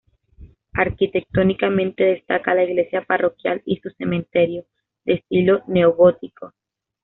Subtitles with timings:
[0.73, 4.65] Arquitectónicamente destaca la iglesia parroquial y su cementerio,
[5.05, 6.53] de estilo neogótico.